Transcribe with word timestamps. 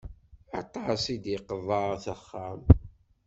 Aṭas 0.61 1.03
i 1.15 1.17
d-iqḍa 1.23 1.81
s 2.03 2.05
axxam. 2.13 2.61